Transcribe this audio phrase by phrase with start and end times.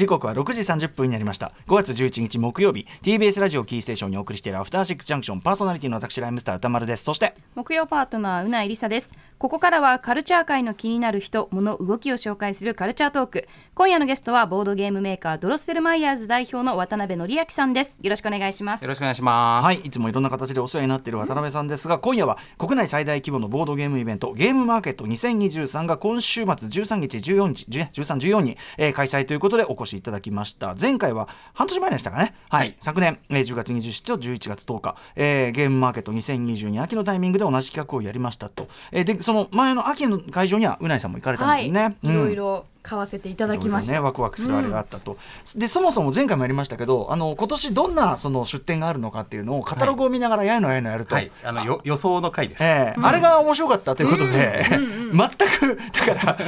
[0.00, 1.52] 時刻は6時30分になりました。
[1.68, 7.04] 5月11日木曜日 TBS ラジオキーステーションにお送りしているアフターシックスジャンクションパーソナリティの私ライムスター歌丸です。
[7.04, 9.12] そして木曜パートナーうないりさです。
[9.36, 13.48] ここからはカルチャー界の気になる人物動きを紹介するカルチャートーク。
[13.74, 18.00] 今夜のゲストはボードゲームメーカードロッセルマイヤーズ代表の渡辺則明さんです。
[18.02, 18.82] よろしくお願いします。
[18.82, 19.64] よろしくお願いします。
[19.64, 30.74] はいいつもいろんな形でお世話になっている渡辺さんですが、今夜は国内最大規模のボードゲームイベントゲームマーケット2023が今週末13日14日13、14に、えー、開催ということでお越しいただきました。
[30.80, 45.18] 前回は半年前でしたかね、はい、はい、昨年、えー、10月27と11月10日、えー、ゲームマーケット2022秋のタイミングで同じ企画をやりましたと、えー、でその前の秋の会場にはうないさんも行かれたんですよね、はい、いろいろ買わせていただきました、ね、ワクワクするあれがあったと、
[45.54, 56.38] うん、でそもそも前回もやりましたけどあの今年どんなその出店があるのかっていうのをカタログを見ながらやいのやいのやると、はい、あのよ予想の回です、えーうん、あれが面白かったということで、うん、全くだか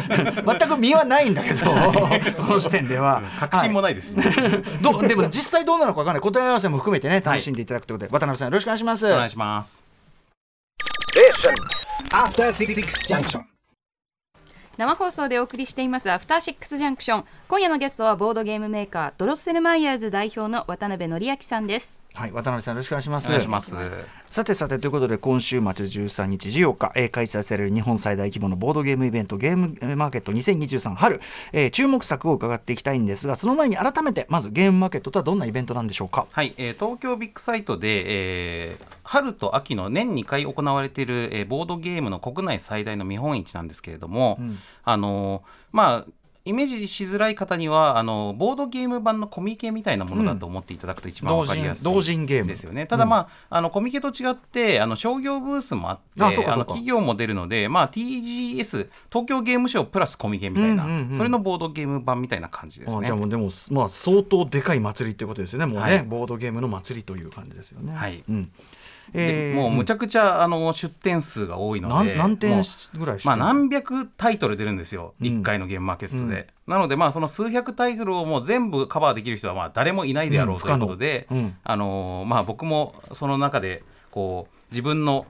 [0.45, 1.57] ら 全く身はないんだけど
[2.33, 3.23] その時点では。
[3.39, 4.25] 確信もないです、ね、
[4.81, 6.23] どでも実際どうなのか分からない。
[6.23, 9.07] 答え合わせも含めてね楽しんでいただくということで、渡辺さんよろしくお願いします。
[9.07, 9.85] お願いします
[14.79, 17.25] 生放送でお送りしていますアフターシックスジャンクション。
[17.47, 22.02] 今夜のゲストはボードゲームメーカードロッセルマイヤーズ代表の渡辺則明さんです。
[22.15, 23.29] はい、渡辺さんよろしくお願いします。
[23.29, 23.75] お願いします
[24.29, 31.21] さてさてということで今週末13日14日、えー、開催される日本最大規模のボードゲームイベントゲームマーケット2023春、
[31.53, 36.27] えー、注目作を伺っていきたいんですがその前に改めてまずゲームマーケットとはどんなイベントなんでしょうか？
[36.31, 46.13] はい、えー、東京ビッグサイトで、えー、春と秋の年2回行われている、えー、ボードゲームの国内最大の見本市なんですけれども、うん、あのまあ
[46.45, 52.49] イメージしづらい方にはあのボードゲーム版のコミケみたいなものだと思っていただくと一番わかりやすい、同人ゲーム。
[52.49, 52.87] ですよね。
[52.87, 63.07] ただまあ,、あのコミケと違ってあの商業ブースもあってあの企業も出るので、まあ、TGS 東京ゲームショウプラスコミケみたいな、それのボードゲーム版みたいな感じですね。
[63.07, 65.67] じゃあもうでも、まあ、相当でかい祭りってことですよね。
[65.67, 67.95] もうね、はい、ボードゲームの祭りという感じですよね。
[67.95, 68.51] はい、うん
[69.15, 72.63] えー、もうむちゃくちゃあの出店数が多いので何点
[72.97, 85.27] ぐらいまあ、何百タイトル出るんですよ、うん、1回のゲームマーケットで、うん、なのでまあその数百タイトルをもう全部カバーできる人はまあ誰もいないであろうということで、うん、あのまあ、僕もその中でこう自分の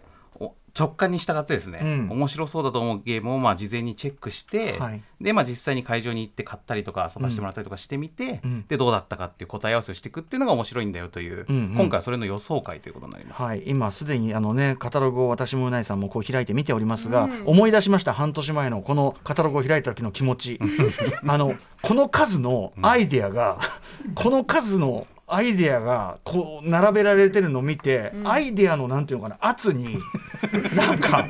[0.78, 20.60] 直感に従ってですね、うん、面白そうだと思うゲームをまあ事前にチェックして、はい、でまあ、実際に会場に行って買ったりとか遊ばしてもらったりとかしてみて、うん、でどうだったかっていう答え合わせをしていくっていうのが面白いんだよという、うんうん、今回はそれの予想会ということになります、はい、今すでにあの、ね、カタログを私もうないさんもこう開いて見ておりますが、思い出しました半年前のこのカタログを開いた時の気持ち。
[21.26, 23.58] あのこの数のアイデアが、
[24.14, 29.98] この数のアイデアがこう並べられてるのを見て、うん、アイデアのなんていうのかな圧に
[30.76, 31.26] なんか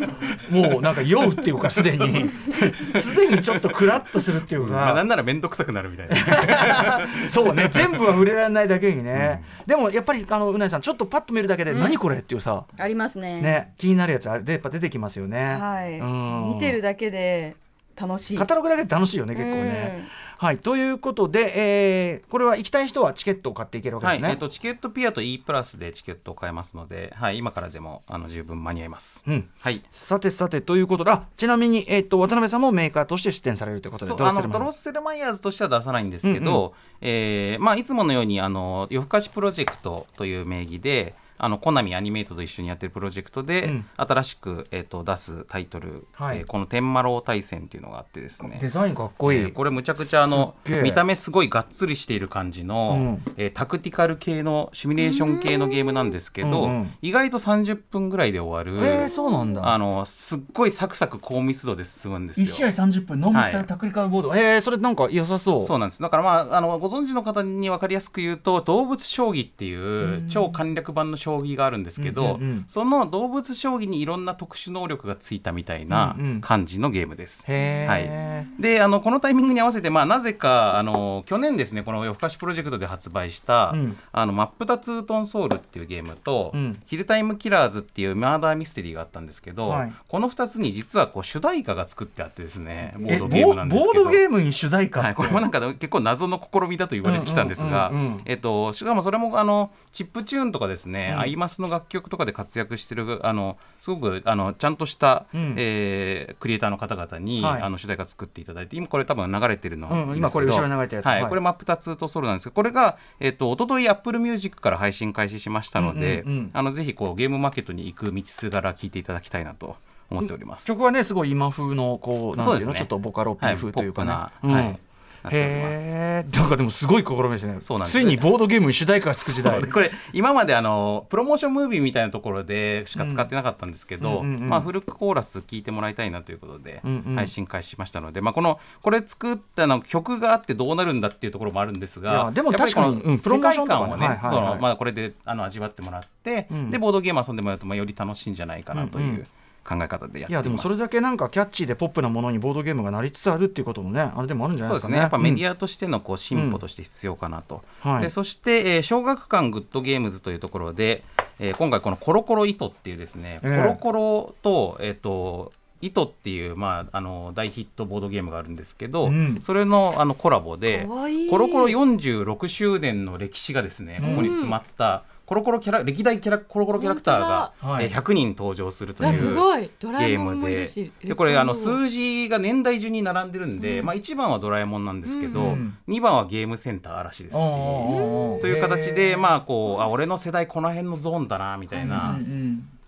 [0.50, 2.30] もうなんか酔うっていうかすでに。
[2.96, 7.00] すでにちょっとクラッとするっていうか、まあ、なんなら面倒くさくなるみたいな。
[7.28, 7.68] そうね。
[7.72, 13.40] 全部は触れられないだけにね、うん、でもやっぱりあのうなぎさんちょっとパッと見るだけで、うん、何これっていうさありますね。
[13.40, 15.56] ね気になるやつあれでやっぱ出てきますよね。
[15.56, 17.56] はい、見てるだけで
[17.96, 18.38] 楽しい。
[18.38, 20.08] カタログだけで楽しいよね結構ね。
[20.42, 24.24] はい、ということで、えー、これは行きたい人はチケットを買っていけるわけですね。
[24.24, 29.22] はい、えーと、チケットピアと E プラスでチケットを買えますので、はい、今からでもあの十分間に合います。
[29.28, 29.48] うん。
[29.60, 36.72] はい、さてさてということであちなみに、えーと、渡辺さんもメーカーとして出展されるということでドロッセルマイヤーズとしては出さないんですけど、うんうん、
[37.02, 48.58] えー、まあ、いつものようにあの夜更かしプロジェクトという名義であのコナミアニメイトと一緒にやってるプロジェクトで、うん、新しく、えーと、出すタイトル、はい、えー、この「天魔楼大戦」っていうのがあってですね。
[48.60, 59.72] デザインかっこいい、えー、これむちゃくちゃあの見た目すごいがっつりしている感じの、うん、えー、タクティカル系のシミュレーション系のゲームなんですけど、うんうん、意外と30分ぐらいで終わる、えー、そうなんだ。
[59.72, 62.46] あのすっごいサクサク高密度で進むんですよ。
[62.46, 65.62] 1試合30分ノンミスタクティカルボード、はい、えー、それなんか良さそう。
[65.62, 66.02] そうなんです。
[66.02, 77.44] だからまああのご存知の方に分かりやすく言うと動物将棋っていう超簡略版の将棋があるんですけどど、うんうん、その動物将棋にいろんな特殊能力がついたみたいな感じのゲームです。
[77.48, 93.76] うんうん、はい、であのこのタイミングに合わせて、まあ、なぜかあの去年ですねこの夜更かしプロジェクトで発売した「うん、あのマップタツートンソウル」っていうゲームと、うん、ヒルタイムキラーズ」っていうマーダーミステリーがあったんですけど、はい、この2つに実はこう主題歌が作ってあってですねボードゲームなんで
[94.12, 97.92] ゲームに主題歌、はい、これもなんか結構謎の試みだと言われてきたんですが、
[98.24, 119.76] えっと、しかもそれもあのチップチューンとかですね、アイマスの楽曲とかで活躍してるあのすごくあのちゃんとした、うん、えー、クリエイターの方々に、はい、あの主題歌作っていただいて今これ多分流れてるのは、うん、今これ後ろに流れてるやつ、はい、はい、これマップタツとソロなんですけどこれが、えーと、と一昨日 Apple Music から配信開始しましたので、うんうんうん、あのぜひこうゲームマーケットに行く道すがら聞いていただきたいなと
[120.10, 120.66] 思っております。
[120.66, 124.78] 曲はねすごい今風のこうなんていうの、ね、ちょっとボカロッピー風というかね、はい、はい
[125.22, 125.90] なっております。
[125.94, 127.56] へなんかでもすごい試みですね。
[127.60, 127.98] そうなんです。
[127.98, 134.42] ついにボードゲームに主題歌がつく時代これ今まであのプロモーションムービーみたいなところでしか使ってなかったんですけど、うんうんうん。
[134.42, 143.92] うんまあ、フルコーラス聞いてもらいたいなということでうんうん配信開始しましたので、まあ、このこれ作ったの曲があってどうなるんだっていうところもあるんですいがやでも確かにうんプロモーションとかね。
[143.92, 144.30] 世界観をねはいはいはい。
[144.30, 146.70] そのまあこれであの味わってもらって、うん。
[146.70, 149.14] でボードゲーム遊んでもらうとまあより楽しいんじゃないかなとうんうん。
[149.14, 149.26] いう
[149.64, 150.30] 考え方でやっています。
[150.30, 154.94] いやでもそれだけなんかキャッチーでポップなものにボードゲームがなりつつあるっていうこともねあれでもあるんじゃないですかね。
[154.94, 154.98] そうですね。
[154.98, 158.02] やっぱメディア、アとしてのこう進歩として必要かなと、うんはい。
[158.02, 161.04] でそして、えー小学館グッドゲームズというところで、
[161.38, 163.62] えー今回このコロコロ糸っていうですね、ええ。
[163.62, 169.38] コロコロと,、えー、と糸っていう、まあ、あの大ヒットボードゲームがあるんですけど、うん。
[169.40, 170.86] それのあのコラボで
[171.30, 179.70] コロコロ46周年の歴史がですねここに詰まった、コロコロキャラ歴代キャラコロコロキャラクターが、えー100人登場するとあいうすごい。
[179.80, 180.66] ドゲラえームもんもいるで。
[180.66, 187.40] しでこれあの数字が年代順に並んでるんで、まあ、1番はドラえもんなんですけど、うん2番はゲームセンター嵐ですし。
[187.40, 192.18] とという形で、まあこうあ俺の世代この辺のゾーンだなみたいな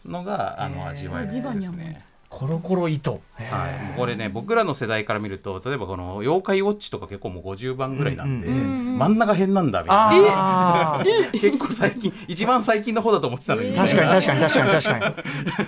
[0.04, 2.04] のが、あの味わえるんですね。
[2.34, 3.20] コロコロ糸。
[3.34, 8.62] はい、これね僕らの世代から見ると例えばこの「妖怪ウォッチ」とか結構もう50番ぐらいなんで、うんうんう
[8.94, 8.98] ん。
[8.98, 11.04] 真ん中辺なんだみたいな。
[11.32, 13.76] 結構最近一番最近の方だと思ってたのに、えー。
[13.76, 15.14] 確かに確かに確かに確かに、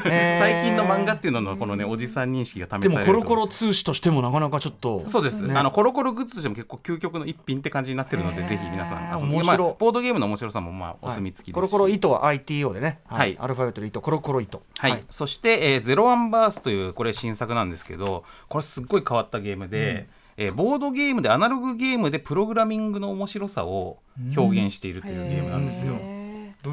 [0.06, 0.38] え ー。
[0.38, 2.98] 最近の漫画っていうののこのねおじさん認識が試されると。
[2.98, 5.54] でもコロコロ通詞としてもなかなかちょっとそうです、ね。
[5.56, 9.58] あのコロコログッズとしても結構究極の一品って感じになってるので、ぜひ皆さん遊んで、面白い。
[9.58, 14.62] まあ、ボードゲームの面白さもまあお墨付きですし、コロコロ糸は ITO でね、はいアルファベットで糸コロコロ糸。
[14.78, 15.04] はい。
[15.10, 24.00] そして、えー、ゼロワンバースというこれ新作なんですけどこれすっごい変わったゲームで、えーボードゲームでアナログゲームでプログラミングの面白さを
[24.36, 25.94] 表現しているというゲームなんですよ。
[25.94, 26.15] へ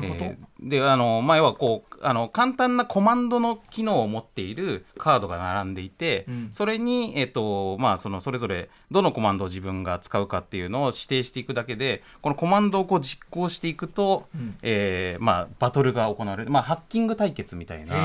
[0.02, 6.48] どういうこと、えーであの前はこうあの簡単なコマンドの機能を持っているカードが並んでいて、うん。
[6.52, 14.56] それに、えっとまあ、そのそれぞれどのコマンドを自分が使うかっていうのを指定していくだけでこのコマンドをこう実行していくと、うん。
[14.64, 17.96] えーまあ、バトルが行われる、まあ、ハッキング対決みたいな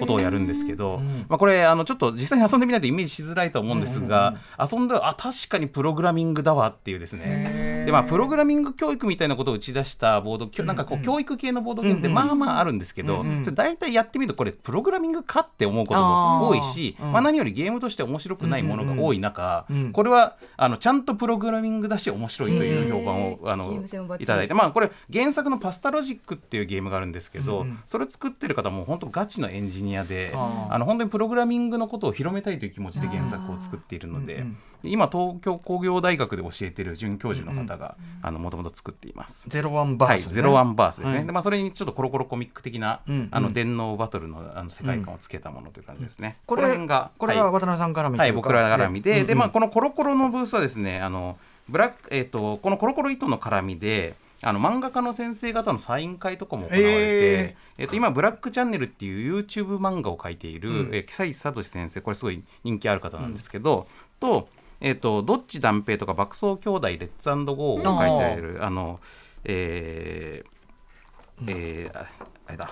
[0.00, 1.26] ことをやるんですけど、うん。
[1.28, 7.84] まあ、これあのちょっと実際に遊んでみないとイメージしづらいと思うんですが、遊んであ確かにプログラミングだわっていうですね。
[7.86, 19.92] で、まあ、プログラミング教育みたいなことを打ち出したボードなんかこう教育系のボードゲームってまあまああるんですけど、うんうん大体やってみるとこれプログラミングかって思うことも多いしまあ、何よりゲームとして面白くないものが多い中、うんうん。
[19.92, 23.82] これはあのちゃんとプログラミングだし面白いという評判をあの
[24.18, 27.78] いただいて、まあ、これ原作のパスタロジックっていうゲームがあるんですけど、うんうん。
[27.86, 37.96] それ作ってる方も本当ガチのエンジニアであの本当にプログラミングのことを広めたいという気持ちで原作を作っているのでうんうん今東京工業大学で教えている准教授の方が
[38.30, 39.48] もともと作っています。
[39.48, 41.26] ゼロワンバはい、ース、ゼロワンバースですね、はい。
[41.26, 43.28] でまあ、それにちょっとコロコロコミック的な、うんうん。
[43.30, 46.36] あの電脳バトルのあの世界観をつけたものという感じですね。
[46.46, 51.38] これがこれは渡辺さんから見てはい、僕ら絡みで、で、まあ、ここのコロコロのブースはですね、あの、
[51.68, 54.14] ブラック、えっ、と、このコロコロ糸の絡みで。
[54.40, 60.94] あの漫画家の先生方のサイン会とかも行われて、へえっと今ブラックチャンネルっていう YouTube 漫画を描いている、うん。
[60.94, 62.00] えー木西聡先生。
[62.00, 63.88] これすごい人気ある方なんですけど、
[64.20, 64.48] と,、
[64.80, 69.00] えっとどっち断平とか爆走兄弟レッツゴーを書いてあるあの
[69.44, 72.06] えーえーあ
[72.46, 72.70] あれだ、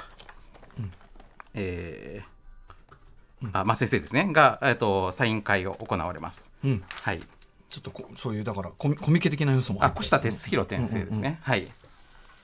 [1.54, 2.36] えー
[3.52, 6.50] あまあ先生ですねが、えっとサイン会を行われます。
[6.64, 7.20] うん、はい。
[7.68, 11.38] ちょっとこそういうだからコミコミケ的な要素もあ、越田哲弘先生ですね。
[11.42, 11.68] はい。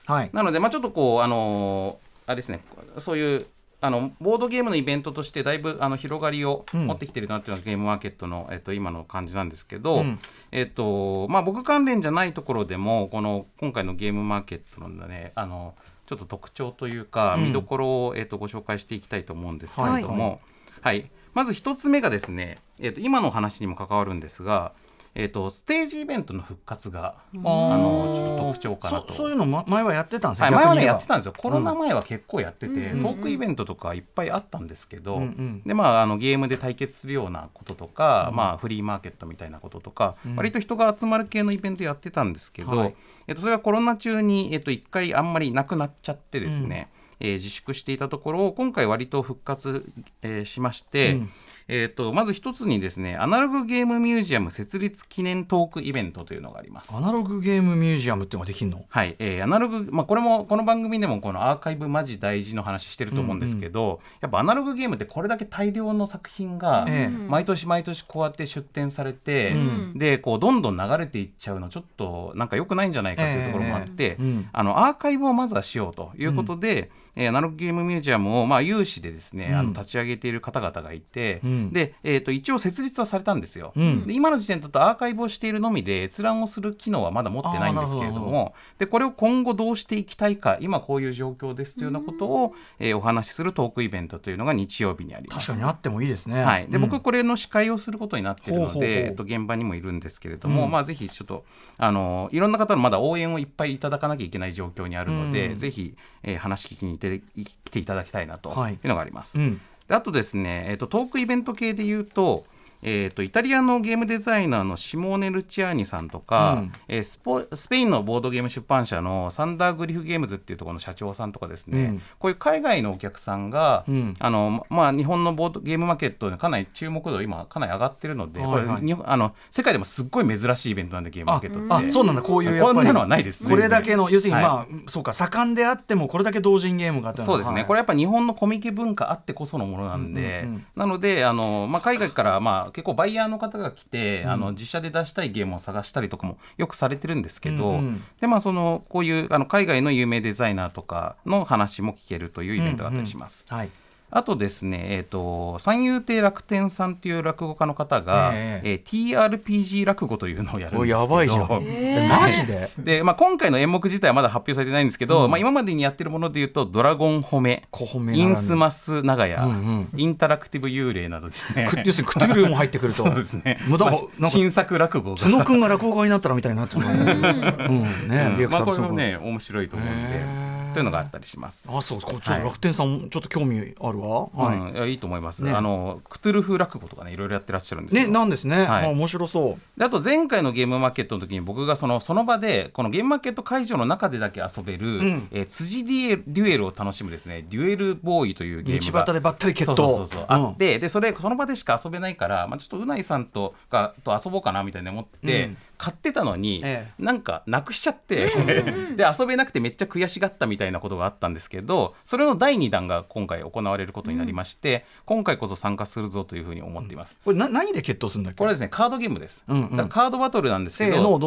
[0.05, 2.63] はいなので、まあ、ちょっとこう、あのーあれですね、
[2.99, 3.45] そういう。
[3.83, 6.87] あのボードゲームのイベントとしてだいぶあの広がりをうん。
[6.87, 10.19] 持ってきてるなっていうのがゲームマーケットの、えっと、今の感じなんですけど、うん。
[10.51, 15.75] えっとまあ、僕関連じゃないところでもこの今回のゲームマーケットのねあの
[16.05, 17.43] ちょっと特徴というか、うん。
[17.47, 20.41] 見どころを、えっと、ご紹介していきたいと思うんですけれども、
[20.81, 21.09] ははい。
[21.33, 24.71] まず一つ目がですね、えっと、今の話にも関わるんですが、
[25.15, 29.11] えっと、ステージイベントの復活があのちょっと特徴かなと。
[29.11, 31.33] そそういうの、ま、前はやってたんですよ、はい、前はねやってたんですよ。
[31.37, 35.61] コロナ前は結構やってて、うんトークイベントとかいっぱいあったんですけど、うんうん。
[35.65, 40.35] でまああのゲームで対決するようなこととか、まあ、フリーマーケットみたいなこととか、うん。
[40.35, 42.95] 割と人が集まる系のイベントやってたんですけど、はい。
[43.27, 46.89] えっと、それがコロナ中に、えっと、一回あんまりなくなっちゃってですね、
[47.19, 49.85] えー自粛していたところ今回割と復活、
[50.23, 51.29] えーしまして、うん
[51.67, 56.95] えー、とまず一つにですねアナログゲームミュージアム設立記念トークイベントというのがあります。
[56.95, 56.99] ア。
[56.99, 58.85] ナログゲームミュージアムっていうのができるの？
[58.89, 67.07] はい、えーアナログ、まあ、これもこの番組でもこのアーカイブマジ大事の話してると思うんですけど、やっぱアナログゲームってこれだけ大量の作品がええ。
[67.09, 69.97] 毎年毎年こうやって出展されて、うん。
[69.97, 74.21] でこうどんどん流れていっちゃうのちょっとなんか良くないんじゃないかというところもあって、ええ。
[74.21, 74.49] うん。
[74.51, 88.53] あのアーカイブをまずはしようということで、えーアナログゲームミュージアムをまあ有志でですね、あのうん立ち上げている方々がいて、うんで、えー、と一応設立はされたんですよ、で今の時点だとアーカイブをしているのみで閲覧をする機能はまだ持ってないんですけれども。
[88.77, 95.47] でこれを今後どうしていきたいか今こういう状況ですというようなことを、えー、お話しするトークイベントというのが日曜日にあります。
[95.47, 101.45] 確かにあってもいいですね、はい、で、僕これの司会をすることになっているので、えっと、現場にもいるんですけれども、まあぜひちょっと
[101.77, 108.77] あのいろんな方のまだ応援をいっぱいいただかなきゃいけない状況にあるので、ぜひ、えー、話聞きに来ていただきたいなとい。
[108.83, 109.37] うのがあります。
[109.37, 112.45] はいうんあとですね、えーと、トークイベント系で言うと、
[112.83, 131.87] えーと、イタリアのゲームデザイナーのシモーネ・ルチアーニさんとか、うん、えー、スポスペインのボードゲーム出版社のサンダーグリフゲームズっていうところの社長さんとかですね、うん、こういう海外のお客さんが、うん、あのまあ、日本のボードゲームマーケットでかなり注目度今かなり上がってるので、はいはい、あの世界でもすっごい珍しいイベントなんでゲームマーケットって。
[131.87, 132.21] あそうなんだ。
[132.21, 133.43] こういうこんなのはないです。
[133.43, 153.45] これだけの要するに、まあ、はい、そうか盛んであってもこれだけ同人ゲームがそうですね、はい、これやっぱ日本のコミケ文化あってこそのものなんで、うんうんうん、なのであの、まあ、海外からまあ結構バイヤーの方方が来て、うん、あの自社で出したいゲームを探したりとかもよくされてるんですけど、うんうん、でまあそのこういうあの海外の有名デザイナーとかの話も聞けるというイベントがあったりします。
[153.49, 153.59] うんうん。
[153.61, 153.69] はい
[154.15, 160.85] あとですね、えーと、三遊亭楽天さんという落語家の方が、えー、えー、TRPG 落語というのをやるんですけど。
[160.85, 162.69] やばいじゃん、えー、マジで？
[162.77, 167.63] で、まあ、今回の演目自体はまだ発表されてないんですけど、うん、まあ、今までにやってるものでいうと「ドラゴン褒め」
[168.13, 171.63] 「インスマス長屋」うんうん、インタラクティブ幽霊」などですね。
[171.83, 173.01] 要するにクトゥルーも入ってくると。
[173.03, 175.17] そうですね、まあ、新作落語が。
[175.17, 176.89] 角君が落語家になったらみたいになってる、う。
[176.89, 178.07] ん。
[178.07, 180.52] ね、うん、まあ、これもね面白いと思うんで。
[180.73, 181.63] というのがあったりします。
[181.67, 184.27] あ、そうちょっと楽天さん、ちょっと興味あるわ。
[184.33, 185.43] はい、うん、いやいいと思います。
[185.43, 188.65] ね、あのクトゥルフ落語とかねいろいろやってらっしゃるんですね、なんですね。
[188.65, 189.79] はい、面白そう。
[189.79, 205.45] であと前回のゲームマーケットの時に僕がそのその場でこのゲームマーケット会場の中でだけ遊べる、うん、えー、辻デュエルを楽しむですねデュエルボーイというゲームが道端でばったり決闘そうそうそう、うん、あってでそれその場でしか遊べないからまあちょっとうないさんとがと遊ぼうかなみたいな思って。
[205.45, 208.27] うん買ってたのに、ええ、なんかなくしちゃって
[208.95, 218.37] で遊べなくてめっちゃ悔しがったみたいなことがあったんですけどそれの第2弾が今回行われることになりまして、うん、今回こそ参加するぞというふうに思っています、これな何で決闘するんだっけ？
[218.37, 221.19] これですねカードゲームです、うんうん、カードバトルなんですけど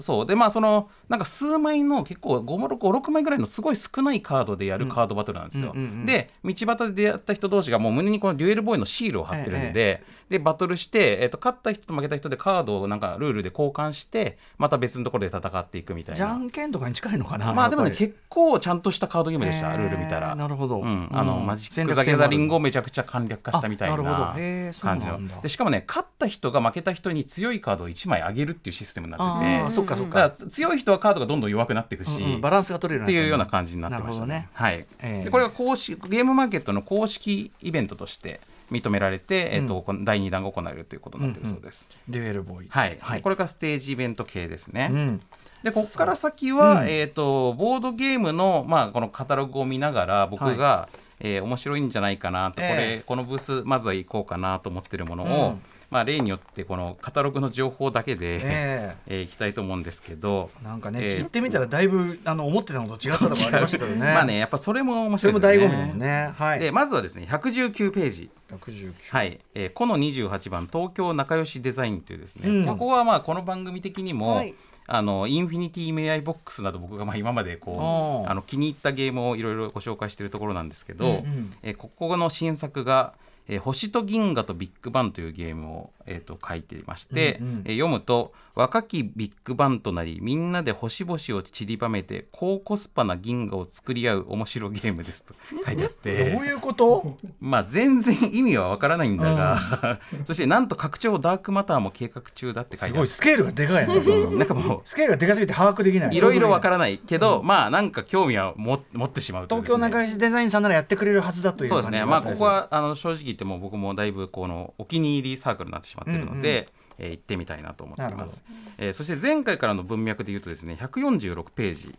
[0.00, 0.26] そう。
[0.26, 5.72] でまあそのなんか数枚の結構56枚ぐらいのすごい少ないカードでやるカードバトルなんですよ、
[6.04, 16.16] で道端で出会った人同士がもう胸にこのデュエルボーイのシールを貼ってるんで、えでバトルして、えーと、勝った人と負けた人でカードをなんかルールで交換してまた別のところで戦っていくみたいな。
[16.16, 20.34] じゃんけんとかに近いのかなまあでもね結構ちゃんとしたカードゲームでした、えー、ルール見たら。
[20.34, 25.40] なるほど、うん、あの、うん、マジック・ザ・ギャザリングをめちゃくちゃ簡略化したみたいな感じの。
[25.42, 29.70] でしかもね勝った人が負けた人に強いカードを1枚あげるっていうシステムになってて。
[29.70, 30.30] そっかそっか。
[30.30, 34.48] 強い人はカードがどんどん弱くなっていくし、うんうん、バランスが取れるっていうような感じになってましたね。
[34.52, 41.88] はい、えー、でこれが公式ゲームマーケットの公式イベントとして認められて、えーと第2弾が行われるということになってるそうです。
[42.08, 44.88] デュエルボーイ、はい、はい、これがステージイベント系ですね。
[44.92, 45.20] うん。
[45.62, 65.54] でここから先は、うん、えーと、ボードゲームの、まあ、このカタログを見ながら僕が、はい、えー、面白いんじゃないかなと、えー、これこのブースまずは行こうかなと思ってるものを、うんまあ、例によってこのカタログの情報だけで、えー、 えー、いきたいと思うんですけどなんかね、えー、聞いてみたらだいぶあの思ってたのと違ったところありましたけどね まあねやっぱそれも面白いですね。
[65.54, 68.30] それも醍醐味ね、はい、でまずはですね119ページ。
[68.50, 74.54] 119はい、えー、この28番東京仲良しデザインというですね、うん、ここはまあこの番組的にも、はい。
[74.88, 83.14] あのインフィニティメアイボックスなど僕がまあ今までこうあの気に入ったゲームをいろいろご紹介しているところなんですけど、うんうん、えここの新作が
[83.48, 95.34] えー、星と銀河とビッグバンというゲームを、えーと、書いていまして、うんうん、えー、読むと若きビッグバンとなりみんなで星々を散りばめて高コスパな銀河を作り合う面白ゲームですと
[95.64, 97.16] 書いてあってどういうこと？
[97.40, 103.06] まあ全然意味はわからないんだが、うん、 そしてなんと拡張ダークマターも計画中だって書いてある。
[103.06, 106.16] すごいスケールがでかいねなんかもうスケールがでかすぎて把握できない。
[106.16, 112.04] いろいろわからないけど、うん、まあなんか興味はも持ってしまうと、ね、東京中石デザインさんならやってくれるはずだというそうですね。
[112.06, 118.44] まあここはあの正直言っても僕もだいぶこのお気に入りサークルになってしまっているので、うんうんえー、行ってみたいなと思っています、
[118.78, 121.94] えー、そして前回からの文脈でいうとですね146ページ。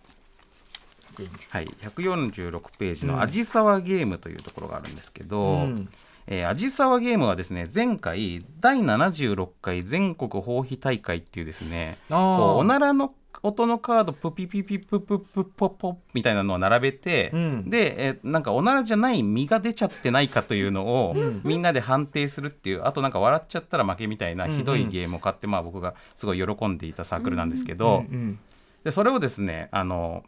[1.49, 5.89] はい、146ページの「あじさわゲーム」というところがあるんですけど、うん。
[6.27, 13.13] えー、味沢ゲームはですね前回第76回全国放棄大会っていうですねおならの
[13.43, 28.39] 音のカードプピピピプププポポみたいなのを並べて、うん、で、えー、なんかおならじゃない実が出ちゃってないかというのを、うん、みんなで判定するっていうあとなんか笑っちゃったら負けみたいなひどいゲームを買って、うんうん、まあ、僕がすごい喜んでいたサークルなんですけど、うんうん、
[28.83, 30.23] でそれをですねあの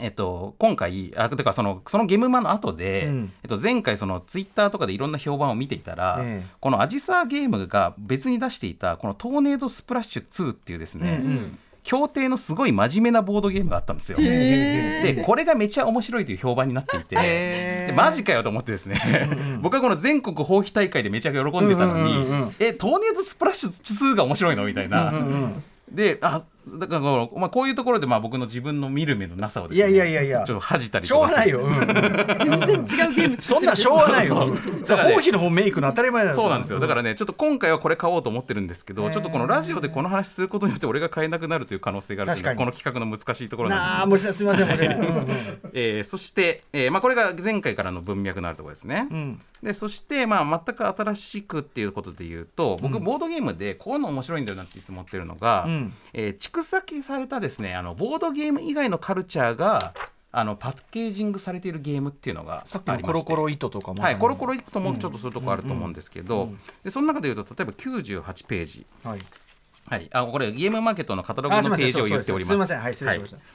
[0.00, 3.32] えっと、今回あてかそのそのゲームマの後で、うん。
[3.42, 6.46] えっと、前回そのツイッターとかでいろんな評判を見ていたら、ええ。
[6.60, 11.58] このアジサーゲームが別に出していたこのトーネードスプラッシュ2っていうですね、うん
[11.88, 14.18] 協定のすごい真面目なボードゲームがあったんですよ。
[14.18, 22.26] でこれがめちゃ面白いという評判になっていて、でマジかよと思ってですね、僕はこの全国放棄大会でめちゃくちゃ喜んでたのに、
[22.60, 23.70] えトーネードスプラッシュ
[24.12, 25.14] 2が面白いのみたいな。
[25.90, 26.42] であ
[26.74, 30.44] だからまあ、こういうところでまあ僕の自分の見る目のなさをですねいやいやいやいや。
[30.44, 31.86] ちょっと恥じたりしょうがないよ、うん。
[32.66, 34.54] 全然違うゲームそんなんしょうがないよ。
[34.54, 36.80] だからね王妃の方メイクの当たり前だよそうなんですよ。
[36.80, 44.68] だからねちょっと今回はこれ買おうと思ってるんですけどちょっとこのラジオでこの話することによって俺が買えなくなるという可能性があるこの企画の難しいところなんですなあすすみません
[45.72, 49.06] えーそして、えーまあ、これが前回からの文脈のあるところですね。
[49.10, 49.40] うん。
[49.62, 55.92] でそして、まあ、全く新しくっていうことで言うと僕、ボードゲームでこういうの面白いんだよなっていつも思ってるのが、うん。
[56.12, 59.94] えー蓄積されたですねあのボードゲーム以外のカルチャーが
[60.30, 63.18] あのパッケージングされているゲームっていうのがさっきありまして。
[63.18, 66.50] のコロコロ糸とかもはい、コロコロロともちょっとそういうとこあると思うんですけど、
[66.84, 69.20] でその中で言うと例えば98ページ、はい。
[69.88, 72.46] はい、あこれゲームマーケットのカタログのページを言っております。
[72.46, 72.52] す。
[72.52, 72.78] みません。
[72.78, 73.36] はい失礼しました。
[73.36, 73.46] はい。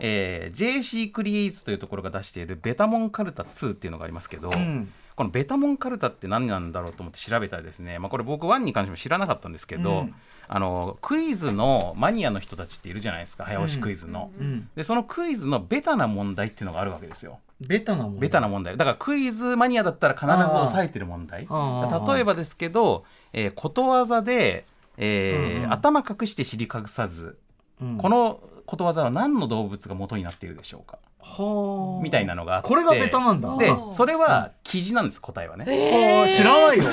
[0.00, 10.14] えー JC クリエイツというところが出しているベタモンカルタ2っていうのがありますけど、んこのベタモンカルタって何なんだろうと思って調べたらですね、まあ、これ僕1に関しても知らなかったんですけど、うん。
[10.48, 14.30] あのクイズのマニアの人たちっているじゃないですか早押しクイズの。
[14.38, 17.38] うんでそのクイズのベタな問題っていうのがあるわけですよ。
[17.60, 18.76] ベタなもんベタな問題。
[18.76, 21.46] だからクイズマニアだったら必ず押さえてる問題。
[21.46, 24.66] 例えばですけど、えーことわざで、
[24.98, 25.72] えーうんうん。
[25.72, 27.38] 頭隠して尻隠さず、
[27.80, 27.98] うん。
[27.98, 30.98] このことわざは何の動物が元になっているでしょうか？
[31.24, 32.02] はあ。
[32.02, 32.68] みたいなのがあって。
[32.68, 33.56] これがベタなんだ。
[33.56, 35.64] でそれは記事なんです答えはね。
[35.64, 36.32] あー。
[36.32, 36.84] 知らないよ。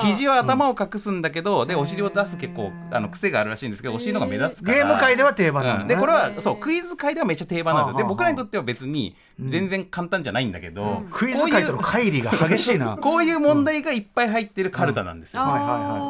[0.00, 4.78] 記事は頭を隠すんだけど、でお尻を出す結構あの癖があるらしいんですけどお尻の方が目立つから。
[4.78, 5.88] ゲーム界では定番なのねうん。
[5.88, 7.98] でこれはそうクイズ界ではめっちゃ定番なんですよ。
[7.98, 12.96] で僕らにとっては別に全然簡単じゃないんだけど、クイズ界との乖離が激しいな。
[13.02, 15.42] こういう問題がいっぱい入ってるカルタなんですよ。
[15.42, 15.60] はいはい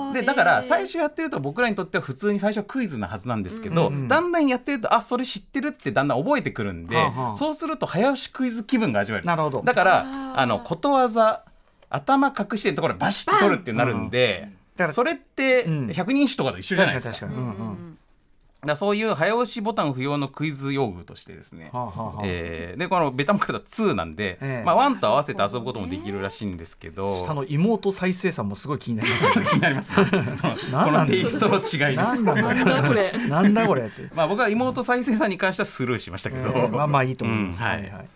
[0.09, 4.09] はでだから最初やってると僕らにとっては普通に最初はクイズなはずなんですけど、うんうん。
[4.09, 7.35] だんだんやってるとあそれ知ってるってだんだん覚えてくるんで、はあはあ。
[7.35, 9.27] そうすると早押しクイズ気分が味わえる。
[9.27, 9.63] なるほど。
[9.63, 11.45] だからあのことわざ
[11.91, 15.87] 頭隠してるところでバシッと取るってなるんで、だからそれってうん。
[15.89, 17.27] 百人一首とかと一緒じゃない確ですか。
[17.27, 17.61] かに確かに。
[17.61, 17.99] うんうん
[18.67, 22.23] だそういう早押しボタン不要のクイズ用具としてですね、はあはあはあ。
[22.25, 24.65] えーでこのベタモンカルタ2なんで、ええ。
[24.65, 29.47] まあ、1と合わせて遊ぶこともできるらしいんですけど、下の妹再生産もすごい気になりますね。
[29.51, 29.93] 気になります。
[30.01, 32.33] ねこのテイストの違いねなんだ
[32.83, 33.13] これ。
[33.29, 34.09] なんだこれって。
[34.15, 37.83] まあ僕は妹再生産に関してはスルーしましたけど、えーまあまあいいと思います、うんはい。
[37.83, 38.09] はいはい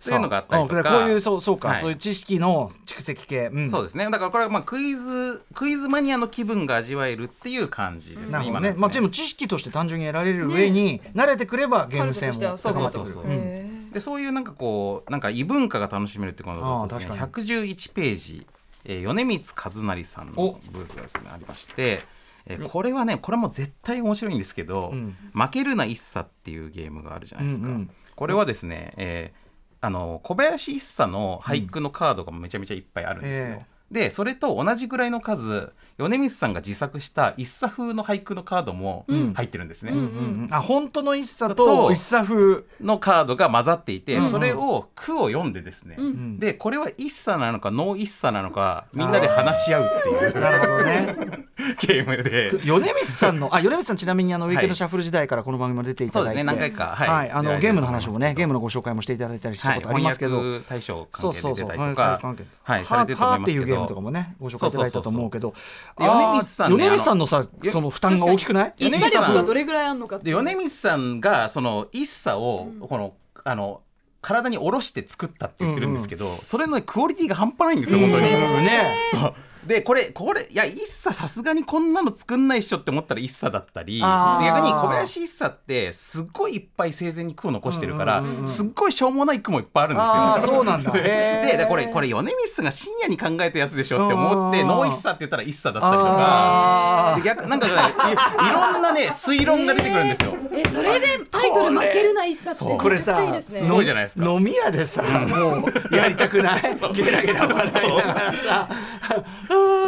[0.00, 0.14] そう。
[0.14, 0.82] いうのがあったりとか。
[0.82, 1.78] こういうそうそうか、はい。
[1.78, 3.70] そういう知識の蓄積系、うん。
[3.70, 4.04] そうですね。
[4.10, 8.74] だからこれはまあクイズクイズマニアの気分が味わえるっていう感じですね今ね。
[8.76, 12.70] まあでも知識として単純に得られる上に、慣れてくればゲーム性も高まってくる。
[12.70, 13.28] そうそうそうそうう。
[13.28, 13.90] ん。
[13.90, 18.46] でそういうなんかこうなんか異文化が楽しめるってことだとですねああ確111ページ、
[18.84, 20.60] えー米光和成さんのお。
[20.70, 22.02] ブースがですねありまして、
[22.46, 25.16] えーこれはねこれも絶対面白いんですけど「うん。
[25.34, 27.90] 負けるな一茶」っていうゲームがあるじゃないですか、うんうん。
[28.16, 29.49] これはですね、えー
[29.82, 33.58] あの小林一茶の俳句のカードがめちゃめちゃいっぱいあるんですよ。
[33.92, 39.92] えでそれと同じぐらいの数米光さんが自作した一茶風の俳句のカードも入ってるんですね。
[39.92, 44.30] うんうんあ本当の一茶とと一茶風、のカードが混ざっていて、うんうん。
[44.30, 51.16] それを句を読んでですね、んでこれは一茶なのかノー一茶なのかみんなで話し合うっていうなるほどね。
[51.82, 52.50] ゲームで。
[52.64, 56.94] 米光さんのあ米光さんちなみにあのウィークエンドはいシャッフル時代からこの番組も出ていたそうですだいてね何回か。
[56.96, 61.68] はい、あのゲームの話もねゲームののご紹介もしていただいたりしたはいことありますけど、翻訳大賞関係で出そうそうそう。
[61.68, 62.84] たりとか関係はい。
[62.84, 63.60] されてると思いますけど。
[63.60, 65.54] はーっていうゲームとかもねご紹介いただいたと思うけど。
[65.96, 68.72] 米光さんねあー米光さんのさよその負担が大きくない？
[68.78, 73.14] 一茶力がどれぐらいあるのかってで米光さんがその一茶をこの、
[73.44, 73.82] あの
[74.22, 78.26] 体に下ろして作ったって言ってるんですけど、それのクオリティが半端ないんですよ本当に。
[78.26, 78.32] うん
[78.64, 78.96] ね。
[79.10, 79.34] そう
[79.66, 90.54] でこれこれいや一茶さすがにこんなの作んないっしょって思ったら一茶だったり逆に小林一茶ってすっごいいっぱい生前に句を残してるから、すっごいしょうもない句もいっぱいあるんですよ。
[90.54, 90.90] そうなんだ。
[90.92, 97.14] ででこれこれ米光さんが深夜に考えたやつでしょって思ってうんノー一茶って言ったら一茶だったりとか。
[97.16, 100.36] で逆なんかねいいろんなね推論が出てくるんですよ。
[100.52, 104.24] えそれでタイトル負けるな一茶ってこれさすごいじゃないですか。
[104.24, 106.62] 飲み屋でさもうやりたくない。
[106.94, 108.68] ゲラゲラ笑いながらさ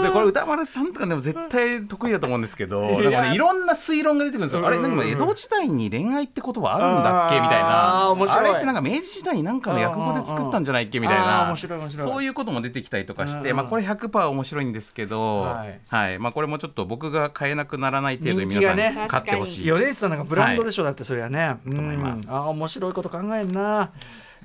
[0.02, 8.10] でこれ歌丸さんとかでも絶対得意だと思うんですけどなんか、ね、いろんな推論が出てくるんですよ、あれなんか江戸時代に恋愛って言葉あるんだっけみたいな。
[8.10, 11.54] あれってなんか明治時代に何かの訳語で作ったんじゃないっけみたいな。
[11.98, 15.80] そういうことも出てきたりとかして、まあ、これ100%面白いんですけど、はい。
[15.88, 16.18] はい。
[16.18, 19.66] まあ、これもちょっと僕が買えなくならない程度に皆さんに買ってほしい。
[19.66, 21.56] 米津さんなんかブランドでしょ、だってそれはね。
[21.64, 22.34] と思います。
[22.34, 23.90] あ面白いこと考えんな。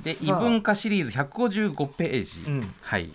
[0.04, 3.10] で異文化シリーズ155ページ、うん、はい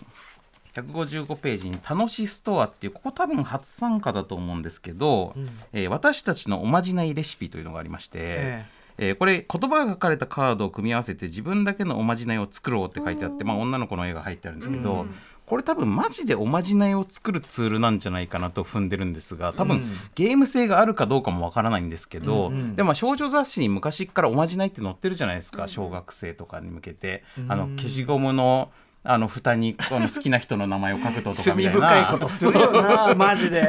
[0.75, 15.15] 155ページに「楽しストア」っていうここ多分初参加だと思うんですけど、うん、えー、私たちのおまじないレシピというのがありまして、えー、えー、これ言葉が書かれたカードを組み合わせて自分だけのおまじないを作ろうって書いてあって、まあ、女の子の絵が入ってあるんですけど、うん、
[15.47, 19.83] これ多分マジでおまじないを作るツールなんじゃないかなと踏んでるんですが多分
[20.15, 28.71] ゲーム性があるかどうかもわからないんですけど、うんうん、でも少女雑誌に昔からおまじないって載ってるじゃないですか小学生とかに向けて、あの消しゴムの
[29.05, 31.81] あの蓋にこの好きな人の名前を書くととかみたいな。
[31.88, 33.62] 罪深いことするよなマジで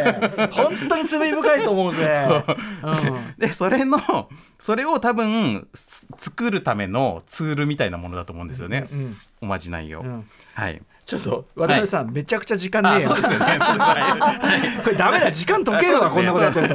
[0.52, 2.43] 本当に罪深いと思うぜ。
[2.84, 4.00] うん、でそれの
[4.60, 10.82] それを多分作るためのツールみたいなものだと思うんですよね、うん、おまじないを、うん、はい
[11.13, 13.10] ちょっと渡辺さん、はい、めちゃくちゃ時間ねえよ。
[13.10, 13.45] そうですよね。
[14.84, 16.73] これダメだ時間解けるわ、こんなことやってると。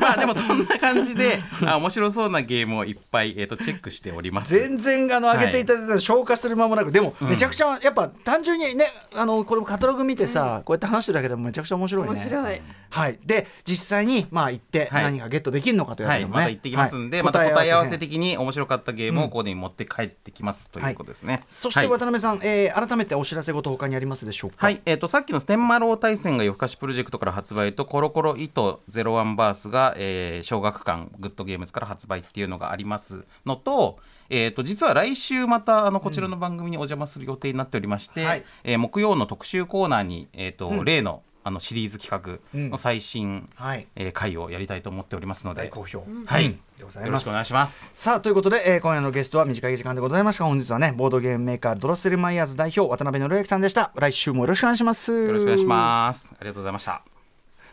[0.00, 4.54] まあでもそんな感じであ面白そうなゲームをいっぱいえっ、ー、とチェックしております。
[4.54, 12.08] 全然あの上げていただいたら消化する間もなく、でもめちゃくちゃやっぱ単純にねあのこれカタログ見てさ、うん、こうやって話してるだけでもめちゃくちゃ面白いね。
[12.08, 12.62] 面白い。
[12.90, 13.18] はい。
[13.24, 21.40] で実際にまあ行って何がゲットできるのかというのね、はい、また行ってきますんで、はい、また答え合わせ的に面白かったゲームをここに持って帰ってきますということですね。
[21.48, 24.56] そして渡辺さん、えー、改めてお知らせ事他にありますでしょうか？
[24.58, 33.98] はい、えーと、さっきのステンマロー対戦が夜更かしプロジェクトから発売とコロコロ糸ゼロワンバースが、えー、小学館グッドゲームズから発売っていうのがありますのと,、
[34.30, 45.62] えーと、実は来週またあのこちらの番組にお邪魔する予定になっておりまして、うんはい、えー、木曜の特集コーナーに、えーと、うん、例のあのシリーズ企画の最新、うんはい、えー、回をやりたいと思っておりますので。
[45.62, 47.90] 大好評、はい、うん、よろしくお願いします。
[47.94, 50.44] さあということで、えー、今夜のゲストは短い時間でございました。
[50.44, 53.92] が本日はねボードゲームメーカードロッセルマイヤーズ代表渡辺則之さんでした。
[53.94, 55.10] 来週もよろしくお願いします。
[55.10, 56.34] よろしくお願いします。
[56.38, 57.02] ありがとうございました。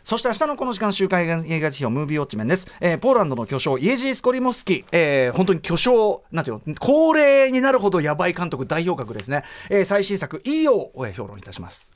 [0.06, 11.95] そして明日のこの時間週刊映画辞表ムービーウォッチメンです、えー、ポーランドの巨匠イエジー・スコリモスキー、えー、本当に巨匠なんていうの高齢になるほどやばい監督代表格ですね、えー、最新作 EO を評論いたします